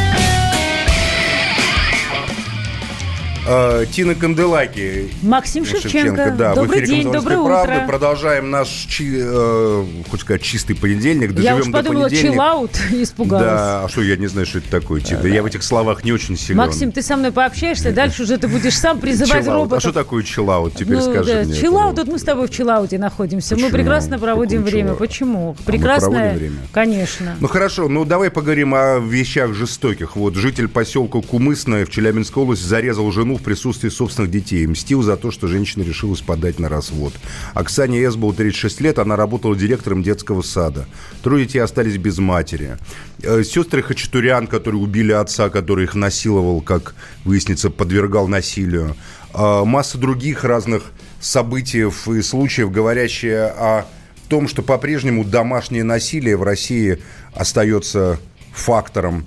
[3.50, 5.08] Э, Тина Канделаки.
[5.22, 5.90] Максим Шевченко.
[5.90, 7.72] Шевченко да, добрый день, доброе правды.
[7.72, 7.86] утро.
[7.86, 11.32] Продолжаем наш, чи, э, хоть сказать, чистый понедельник.
[11.32, 13.46] Доживем я уж подумала, чиллаут, испугалась.
[13.46, 15.22] Да, а что, я не знаю, что это такое, Тина.
[15.22, 15.28] Да.
[15.28, 16.58] Я в этих словах не очень силен.
[16.58, 19.78] Максим, ты со мной пообщаешься, дальше уже ты будешь сам призывать роботов.
[19.78, 21.54] А что такое чиллаут, теперь ну, скажи да, мне.
[21.54, 23.54] Чиллаут, тут мы с тобой в чиллауте находимся.
[23.54, 23.70] Почему?
[23.70, 24.92] Мы прекрасно проводим время.
[24.92, 25.56] Почему?
[25.64, 26.56] Прекрасное, время?
[26.70, 27.34] конечно.
[27.40, 30.16] Ну хорошо, ну давай поговорим о вещах жестоких.
[30.16, 34.66] Вот житель поселка Кумысное в Челябинской области зарезал жену в присутствии собственных детей.
[34.66, 37.14] Мстил за то, что женщина решилась подать на развод.
[37.54, 38.16] Оксане С.
[38.16, 40.86] было 36 лет, она работала директором детского сада.
[41.22, 42.78] Трое детей остались без матери.
[43.22, 48.96] Э, сестры Хачатурян, которые убили отца, который их насиловал, как выяснится, подвергал насилию.
[49.32, 50.82] Э, масса других разных
[51.20, 53.86] событий и случаев, говорящие о
[54.28, 56.98] том, что по-прежнему домашнее насилие в России
[57.32, 58.18] остается
[58.52, 59.24] фактором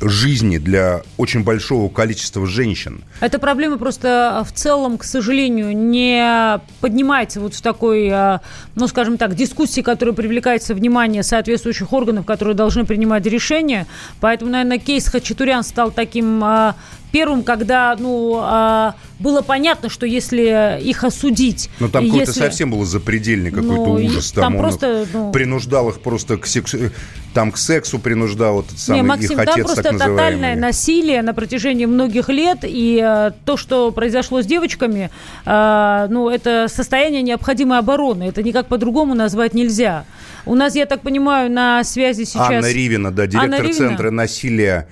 [0.00, 3.04] жизни для очень большого количества женщин.
[3.20, 8.40] Эта проблема просто в целом, к сожалению, не поднимается вот в такой, а,
[8.74, 13.86] ну, скажем так, дискуссии, которая привлекается внимание соответствующих органов, которые должны принимать решения.
[14.20, 16.74] Поэтому, наверное, кейс Хачатурян стал таким а,
[17.14, 21.70] первым, когда, ну, а, было понятно, что если их осудить...
[21.78, 24.32] Но там какой-то совсем было запредельный какой-то ну, ужас.
[24.32, 25.30] Там, там просто, ну...
[25.30, 26.90] принуждал их просто к сексу...
[27.32, 31.34] Там к сексу принуждал этот самый Не, Максим, их отец, там просто тотальное насилие на
[31.34, 35.10] протяжении многих лет, и э, то, что произошло с девочками,
[35.46, 38.24] э, ну, это состояние необходимой обороны.
[38.24, 40.04] Это никак по-другому назвать нельзя.
[40.46, 42.50] У нас, я так понимаю, на связи сейчас...
[42.50, 44.88] Анна Ривина, да, директор Центра насилия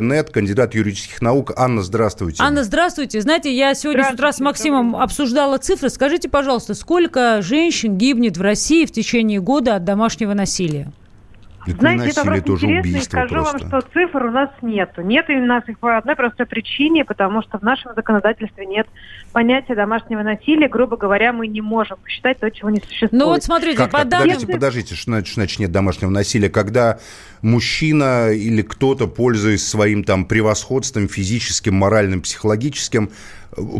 [0.00, 1.52] нет, кандидат юридических наук.
[1.56, 2.42] Анна, здравствуйте.
[2.42, 3.20] Анна, здравствуйте.
[3.20, 5.88] Знаете, я сегодня с утра с Максимом обсуждала цифры.
[5.88, 10.92] Скажите, пожалуйста, сколько женщин гибнет в России в течение года от домашнего насилия?
[11.66, 13.58] Это Знаете, это просто тоже интересно, и скажу просто.
[13.58, 15.02] вам, что цифр у нас нету.
[15.02, 18.86] Нет у нас их по одной простой причине, потому что в нашем законодательстве нет
[19.32, 20.68] понятия домашнего насилия.
[20.68, 23.12] Грубо говоря, мы не можем посчитать то, чего не существует.
[23.12, 24.28] Ну вот смотрите, как по данным...
[24.28, 26.50] Подождите, подождите, что значит нет домашнего насилия?
[26.50, 26.98] Когда
[27.42, 33.10] мужчина или кто-то, пользуясь своим там превосходством физическим, моральным, психологическим,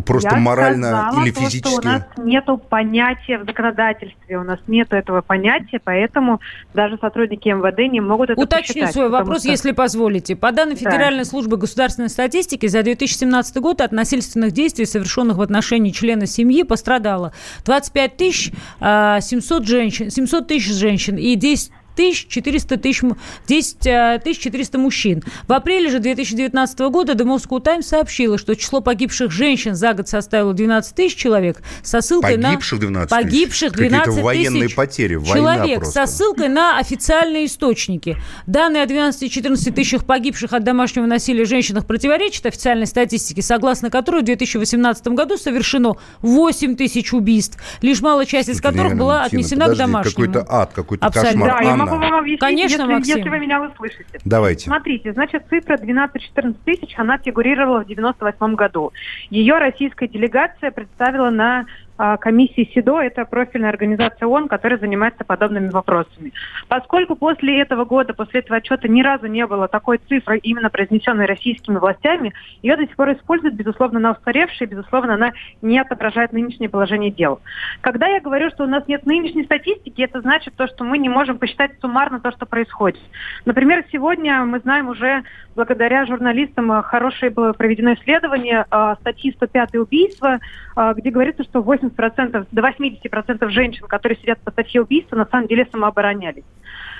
[0.05, 1.61] просто Я морально сказала или физически?
[1.61, 6.41] То, что у нас нету понятия в законодательстве, у нас нет этого понятия, поэтому
[6.73, 9.51] даже сотрудники МВД не могут это Уточню посчитать, свой вопрос, что...
[9.51, 10.35] если позволите.
[10.35, 11.29] По данным Федеральной да.
[11.29, 17.33] службы государственной статистики, за 2017 год от насильственных действий, совершенных в отношении члена семьи, пострадало
[17.65, 23.01] 25 тысяч 700 а, женщин, 700 тысяч женщин и 10 тысяч 400 тысяч,
[23.47, 25.23] 10 э, тысяч 400 мужчин.
[25.47, 30.07] В апреле же 2019 года The Moscow Times сообщила, что число погибших женщин за год
[30.07, 32.85] составило 12 тысяч человек со ссылкой погибших на...
[32.87, 36.05] 12 погибших 12 тысяч военные потери, человек просто.
[36.05, 38.17] со ссылкой на официальные источники.
[38.45, 44.25] Данные о 12-14 тысячах погибших от домашнего насилия женщинах противоречат официальной статистике, согласно которой в
[44.25, 49.77] 2018 году совершено 8 тысяч убийств, лишь малая часть из которых была отнесена Тина, к
[49.77, 50.27] домашнему.
[50.27, 51.49] Какой-то ад, какой-то кошмар.
[51.61, 53.17] Да, могу вам объяснить, Конечно, если, Максим.
[53.17, 54.19] если вы меня услышите.
[54.25, 54.65] Давайте.
[54.65, 58.91] Смотрите, значит, цифра 12-14 тысяч, она фигурировала в 98 году.
[59.29, 61.65] Ее российская делегация представила на
[61.97, 66.33] комиссии СИДО, это профильная организация ООН, которая занимается подобными вопросами.
[66.67, 71.25] Поскольку после этого года, после этого отчета ни разу не было такой цифры, именно произнесенной
[71.25, 75.31] российскими властями, ее до сих пор используют, безусловно, она устаревшая, безусловно, она
[75.61, 77.39] не отображает нынешнее положение дел.
[77.81, 81.09] Когда я говорю, что у нас нет нынешней статистики, это значит то, что мы не
[81.09, 83.01] можем посчитать суммарно то, что происходит.
[83.45, 85.23] Например, сегодня мы знаем уже,
[85.55, 90.39] благодаря журналистам, хорошее было проведено исследование а, статьи 105 убийства,
[90.75, 95.25] а, где говорится, что 8 80%, до 80% женщин, которые сидят по статье убийства, на
[95.25, 96.43] самом деле самооборонялись.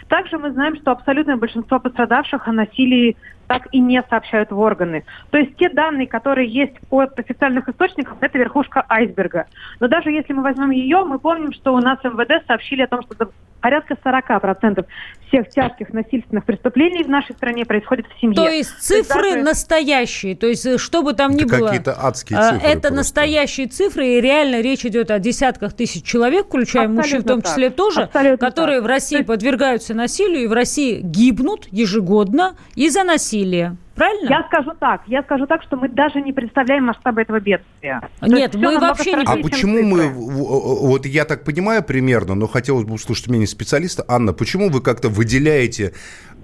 [0.07, 3.17] Также мы знаем, что абсолютное большинство пострадавших о насилии
[3.47, 5.03] так и не сообщают в органы.
[5.31, 9.45] То есть те данные, которые есть от официальных источников, это верхушка айсберга.
[9.79, 13.01] Но даже если мы возьмем ее, мы помним, что у нас МВД сообщили о том,
[13.03, 13.29] что
[13.65, 14.85] порядка 40%
[15.27, 18.35] всех тяжких насильственных преступлений в нашей стране происходит в семье.
[18.35, 19.43] То есть цифры то есть даже...
[19.43, 21.67] настоящие, то есть э, что бы там ни это было.
[21.69, 22.67] какие-то адские а, цифры.
[22.67, 22.95] Это просто.
[22.95, 27.41] настоящие цифры, и реально речь идет о десятках тысяч человек, включая Абсолютно мужчин в том
[27.41, 27.75] числе так.
[27.75, 28.83] тоже, Абсолютно которые так.
[28.83, 29.27] в России есть...
[29.27, 33.77] подвергаются насилию и в России гибнут ежегодно из-за насилия.
[33.95, 34.29] Правильно?
[34.29, 35.01] Я скажу так.
[35.07, 38.01] Я скажу так, что мы даже не представляем масштабы этого бедствия.
[38.21, 40.09] Нет, мы вообще не А почему мы...
[40.09, 44.03] Вот я так понимаю примерно, но хотелось бы услышать мнение специалиста.
[44.07, 45.93] Анна, почему вы как-то выделяете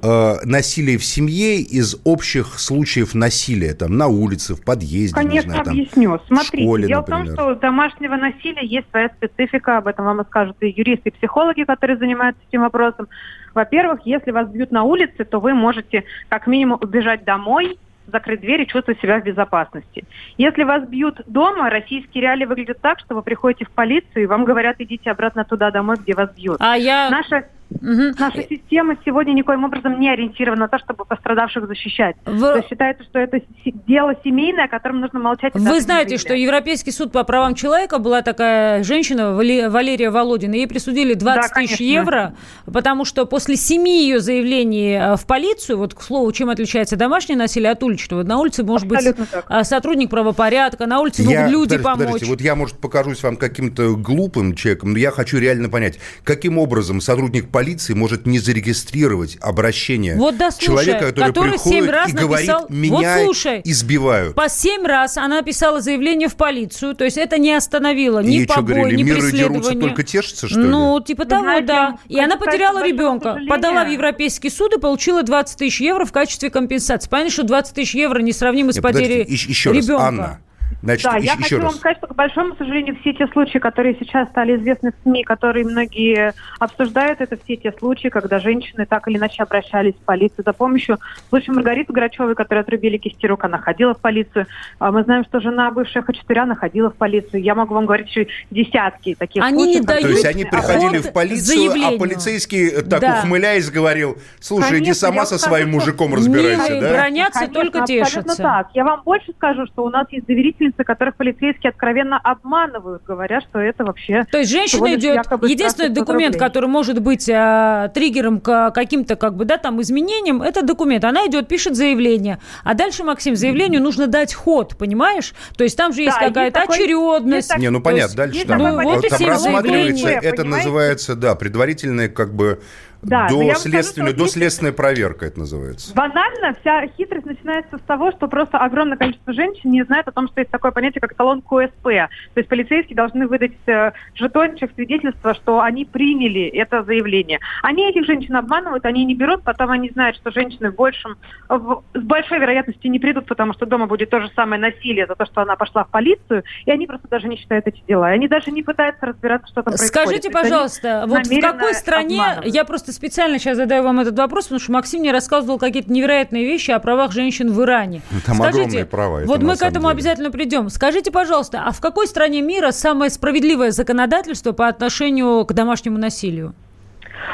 [0.02, 5.42] э, насилие в семье из общих случаев насилия, там, на улице, в подъезде, Конечно, не
[5.42, 6.20] знаю, там, объясню.
[6.28, 7.24] Смотрите, в школе, дело например.
[7.24, 11.10] в том, что у домашнего насилия есть своя специфика, об этом вам скажут и юристы,
[11.10, 13.08] и психологи, которые занимаются этим вопросом.
[13.54, 18.62] Во-первых, если вас бьют на улице, то вы можете как минимум убежать домой, закрыть дверь
[18.62, 20.04] и чувствовать себя в безопасности.
[20.38, 24.46] Если вас бьют дома, российские реалии выглядят так, что вы приходите в полицию, и вам
[24.46, 26.58] говорят, идите обратно туда домой, где вас бьют.
[26.60, 27.10] А я...
[27.10, 27.46] Наша
[27.80, 28.16] Угу.
[28.20, 32.16] Наша система сегодня никоим образом не ориентирована на то, чтобы пострадавших защищать.
[32.26, 32.64] В...
[32.70, 33.40] Считается, что это
[33.88, 35.54] дело семейное, о котором нужно молчать.
[35.56, 41.14] Вы знаете, что Европейский суд по правам человека была такая женщина, Валерия Володина, ей присудили
[41.14, 46.02] 20 да, тысяч евро, потому что после семи ее заявлений э, в полицию, вот к
[46.02, 49.46] слову, чем отличается домашнее насилие от уличного, на улице может Абсолютно быть так.
[49.48, 52.06] А, сотрудник правопорядка, на улице я, могут люди подождите, помочь.
[52.06, 56.58] Подождите, вот я, может, покажусь вам каким-то глупым человеком, но я хочу реально понять, каким
[56.58, 61.90] образом сотрудник полиции полиции может не зарегистрировать обращение вот, да, слушай, человека, который, который приходит
[61.92, 64.36] раз и говорит, меня вот, слушай, избивают.
[64.36, 68.48] По семь раз она писала заявление в полицию, то есть это не остановило ни Ей
[68.48, 69.80] побои, говорили, ни миры преследования.
[69.80, 70.66] только тешатся, что ли?
[70.66, 72.00] Ну, типа того, знаете, да.
[72.08, 76.50] И она потеряла ребенка, подала в Европейский суд и получила 20 тысяч евро в качестве
[76.50, 77.10] компенсации.
[77.10, 79.94] Понятно, что 20 тысяч евро несравнимы с потерей еще ребенка.
[79.94, 80.42] Раз, Анна,
[80.82, 81.66] Значит, да, еще, я хочу раз.
[81.66, 85.24] вам сказать, что, к большому сожалению, все те случаи, которые сейчас стали известны в СМИ,
[85.24, 90.44] которые многие обсуждают, это все те случаи, когда женщины так или иначе обращались в полицию
[90.46, 90.98] за помощью.
[91.30, 94.48] Случай Маргариты Грачевой, которая отрубили кисти рук, она ходила в полицию.
[94.80, 97.44] А мы знаем, что жена бывшая Хачатуря находила в полицию.
[97.44, 99.82] Я могу вам говорить еще десятки таких они случаев.
[99.82, 101.96] Не дают То есть они приходили в полицию, заявлению.
[101.96, 103.20] а полицейский так да.
[103.20, 106.82] ухмыляясь говорил, слушай, Конечно, иди сама со своим скажу, мужиком разбирайся.
[106.82, 106.94] Да?
[106.94, 108.42] бронятся, Конечно, только тешатся.
[108.42, 108.70] Так.
[108.74, 113.42] Я вам больше скажу, что у нас есть доверительницы жительницы, которых полицейские откровенно обманывают, говоря,
[113.42, 114.26] что это вообще...
[114.32, 115.26] То есть женщина идет...
[115.44, 116.40] Единственный документ, рублей.
[116.40, 121.04] который может быть э, триггером к каким-то, как бы, да, там, изменениям, это документ.
[121.06, 122.40] Она идет, пишет заявление.
[122.64, 125.34] А дальше, Максим, заявлению нужно дать ход, понимаешь?
[125.58, 127.50] То есть там же есть да, какая-то есть очередность.
[127.50, 132.10] Такой, не, ну понятно, есть, дальше там, ну, вот там рассматривается, это называется, да, предварительное,
[132.10, 132.62] как бы
[133.02, 135.94] да, до, следственной, скажу, до следственной проверка это называется.
[135.96, 140.28] Банально вся хитрость начинается с того, что просто огромное количество женщин не знает о том,
[140.28, 141.84] что есть такое понятие, как талон КСП.
[141.84, 147.40] То есть полицейские должны выдать э, жетончик, свидетельство, что они приняли это заявление.
[147.64, 151.18] Они этих женщин обманывают, они не берут, потом они знают, что женщины в большем,
[151.50, 155.16] в, с большой вероятностью не придут, потому что дома будет то же самое насилие за
[155.16, 158.08] то, что она пошла в полицию, и они просто даже не считают эти дела.
[158.08, 159.92] Они даже не пытаются разбираться, что там происходит.
[159.92, 164.46] Скажите, пожалуйста, вот в какой стране, я просто просто специально сейчас задаю вам этот вопрос,
[164.46, 168.02] потому что Максим мне рассказывал какие-то невероятные вещи о правах женщин в Иране.
[168.26, 169.22] Там Скажите, огромные права.
[169.26, 169.92] Вот мы к этому деле.
[169.92, 170.70] обязательно придем.
[170.70, 176.54] Скажите, пожалуйста, а в какой стране мира самое справедливое законодательство по отношению к домашнему насилию?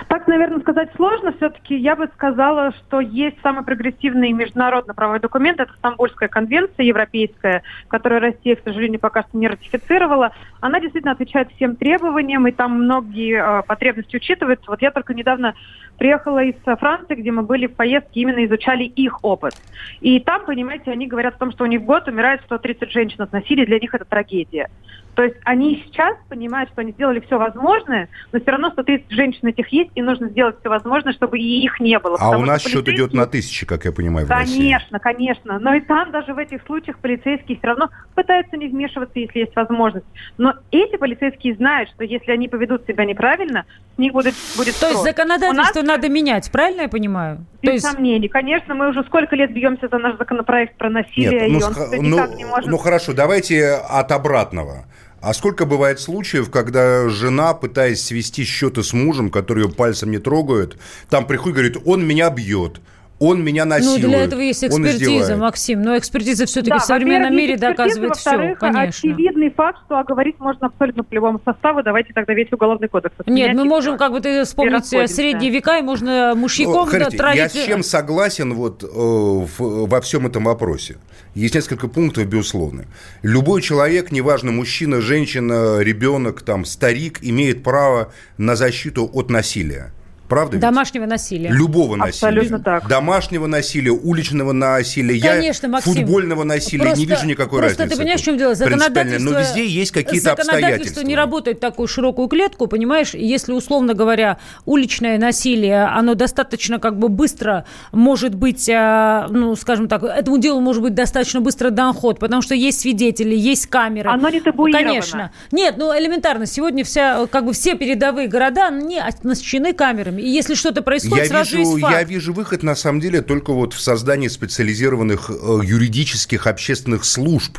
[0.07, 1.33] Так, наверное, сказать сложно.
[1.33, 5.59] Все-таки я бы сказала, что есть самый прогрессивный международно-правовой документ.
[5.59, 10.31] Это Стамбульская конвенция европейская, которую Россия, к сожалению, пока что не ратифицировала.
[10.59, 14.69] Она действительно отвечает всем требованиям, и там многие э, потребности учитываются.
[14.69, 15.55] Вот я только недавно
[15.97, 19.53] приехала из Франции, где мы были в поездке, именно изучали их опыт.
[20.01, 23.21] И там, понимаете, они говорят о том, что у них в год умирает 130 женщин
[23.21, 24.69] от насилия, для них это трагедия.
[25.17, 29.47] То есть они сейчас понимают, что они сделали все возможное, но все равно 130 женщин
[29.47, 32.17] этих есть, и нужно сделать все возможное, чтобы и их не было.
[32.19, 34.99] А у нас счет идет на тысячи, как я понимаю, в Конечно, России.
[35.01, 35.57] конечно.
[35.57, 39.55] Но и там даже в этих случаях полицейские все равно пытаются не вмешиваться, если есть
[39.55, 40.05] возможность.
[40.37, 44.89] Но эти полицейские знают, что если они поведут себя неправильно, с них будет, будет То
[44.89, 45.87] есть законодательство нас...
[45.87, 47.43] надо менять, правильно я понимаю?
[47.63, 47.85] Без То есть...
[47.87, 48.27] сомнений.
[48.27, 52.09] Конечно, мы уже сколько лет бьемся за наш законопроект про насилие, Нет, ну, и он
[52.11, 52.69] ну, не может...
[52.69, 54.85] Ну хорошо, давайте от обратного.
[55.21, 60.19] А сколько бывает случаев, когда жена, пытаясь свести счеты с мужем, который ее пальцем не
[60.19, 60.77] трогает,
[61.09, 62.79] там приходит и говорит, он меня бьет,
[63.19, 64.03] он меня насилует.
[64.03, 65.81] Ну, для этого есть экспертиза, Максим.
[65.81, 68.81] Но экспертиза все-таки да, в современном мире доказывает все, конечно.
[68.81, 71.81] очевидный факт, что оговорить можно абсолютно по любому составу.
[71.81, 73.15] Давайте тогда весь уголовный кодекс.
[73.25, 77.37] Нет, мы можем, как бы ты вспомнить средние века, и можно мужиком ну, тратить...
[77.37, 80.97] Я с чем согласен вот э, в, во всем этом вопросе?
[81.37, 82.85] Есть несколько пунктов, безусловно.
[83.21, 89.93] Любой человек, неважно, мужчина, женщина, ребенок, там, старик, имеет право на защиту от насилия.
[90.27, 90.57] Правда?
[90.57, 91.11] Домашнего ведь?
[91.11, 91.49] насилия.
[91.49, 92.27] Любого насилия.
[92.27, 92.87] Абсолютно так.
[92.87, 95.93] Домашнего насилия, уличного насилия, Конечно, Максим.
[95.93, 96.83] футбольного насилия.
[96.83, 97.95] Просто, не вижу никакой просто разницы.
[97.95, 98.55] ты понимаешь, в чем дело?
[98.55, 101.01] Законодательство, Но везде есть какие-то обстоятельства.
[101.01, 103.13] не работает такую широкую клетку, понимаешь?
[103.13, 109.87] Если, условно говоря, уличное насилие, оно достаточно как бы быстро может быть, а, ну, скажем
[109.87, 114.09] так, этому делу может быть достаточно быстро дан ход, потому что есть свидетели, есть камеры.
[114.09, 114.87] Оно не табуировано.
[114.87, 115.31] Конечно.
[115.51, 116.45] Нет, ну, элементарно.
[116.45, 121.29] Сегодня вся, как бы все передовые города не оснащены камерами и если что-то происходит, я
[121.29, 121.93] сразу вижу, есть факт.
[121.93, 127.57] Я вижу выход, на самом деле, только вот в создании специализированных э, юридических общественных служб,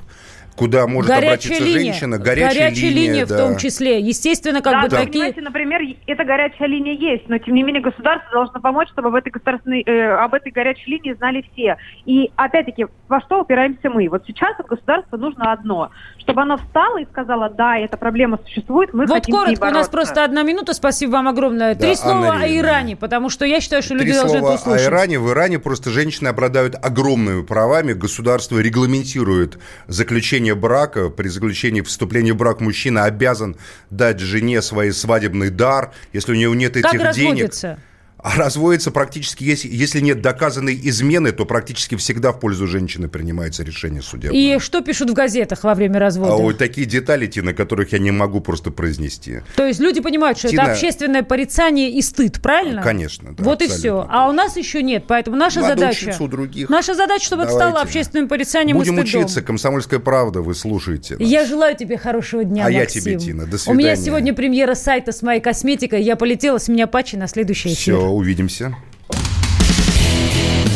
[0.59, 1.93] куда может горячая обратиться линия.
[1.93, 2.19] женщина.
[2.19, 3.35] Горячая, горячая линия, линия да.
[3.35, 4.01] в том числе.
[4.01, 5.13] Естественно, как да, бы да, такие...
[5.13, 9.15] Понимаете, например, эта горячая линия есть, но тем не менее государство должно помочь, чтобы об
[9.15, 11.77] этой, государственной, э, об этой горячей линии знали все.
[12.05, 14.09] И опять-таки, во что упираемся мы?
[14.09, 18.93] Вот сейчас от государства нужно одно, чтобы оно встало и сказала, да, эта проблема существует,
[18.93, 21.75] мы вот хотим коротко, у нас просто одна минута, спасибо вам огромное.
[21.75, 24.87] Да, Три слова о Иране, потому что я считаю, что Три люди должны это услышать.
[24.87, 25.19] о Иране.
[25.19, 27.93] В Иране просто женщины обладают огромными правами.
[27.93, 31.09] Государство регламентирует заключение брака.
[31.11, 33.57] При заключении вступления в брак мужчина обязан
[33.91, 35.93] дать жене свой свадебный дар.
[36.13, 37.49] Если у него нет этих как денег...
[37.49, 37.79] Разводится?
[38.21, 43.63] А разводится практически, если, если нет доказанной измены, то практически всегда в пользу женщины принимается
[43.63, 44.39] решение судебное.
[44.39, 46.33] И что пишут в газетах во время развода?
[46.33, 49.43] А вот такие детали, Тина, которых я не могу просто произнести.
[49.55, 50.63] То есть люди понимают, что Тина...
[50.63, 52.83] это общественное порицание и стыд, правильно?
[52.83, 53.45] Конечно, да.
[53.45, 54.07] Вот и все.
[54.11, 56.17] А у нас еще нет, поэтому наша Надо задача...
[56.19, 56.69] у других.
[56.69, 57.57] Наша задача, чтобы Давайте.
[57.63, 59.23] это стало общественным порицанием Будем и стыдом.
[59.23, 59.43] учиться.
[59.43, 61.29] Комсомольская правда, вы слушаете нас.
[61.29, 62.81] Я желаю тебе хорошего дня, А Максим.
[62.81, 63.47] я тебе, Тина.
[63.47, 63.77] До свидания.
[63.77, 66.03] У меня сегодня премьера сайта с моей косметикой.
[66.03, 67.95] Я полетела с меня патчи на следующий эфир.
[67.95, 68.77] Все, увидимся.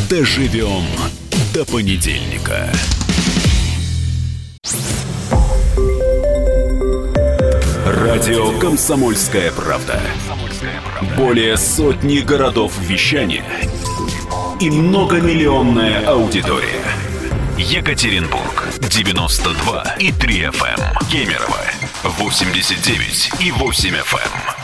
[0.09, 0.83] Доживем
[1.53, 2.71] до понедельника.
[7.85, 9.99] Радио «Комсомольская правда».
[11.17, 13.43] Более сотни городов вещания
[14.59, 16.85] и многомиллионная аудитория.
[17.57, 21.09] Екатеринбург 92 и 3 FM.
[21.11, 21.61] Кемерово
[22.03, 24.52] 89 и 8 FM.